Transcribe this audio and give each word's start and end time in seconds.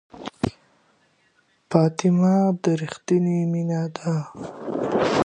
فاطمه 1.71 2.33
د 2.61 2.63
ریښتینې 2.81 3.37
مینې 3.51 3.79
نښه 3.81 3.89
ده. 3.95 4.15